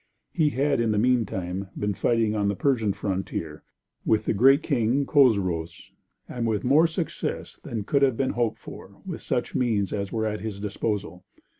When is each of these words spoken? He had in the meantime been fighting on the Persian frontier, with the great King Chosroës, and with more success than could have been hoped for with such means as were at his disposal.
He 0.31 0.49
had 0.49 0.79
in 0.79 0.89
the 0.89 0.97
meantime 0.97 1.67
been 1.77 1.93
fighting 1.93 2.33
on 2.33 2.47
the 2.47 2.55
Persian 2.55 2.91
frontier, 2.91 3.61
with 4.03 4.25
the 4.25 4.33
great 4.33 4.63
King 4.63 5.05
Chosroës, 5.05 5.91
and 6.27 6.47
with 6.47 6.63
more 6.63 6.87
success 6.87 7.55
than 7.57 7.83
could 7.83 8.01
have 8.01 8.17
been 8.17 8.31
hoped 8.31 8.57
for 8.57 8.99
with 9.05 9.21
such 9.21 9.53
means 9.53 9.93
as 9.93 10.11
were 10.11 10.25
at 10.25 10.39
his 10.41 10.59
disposal. 10.59 11.23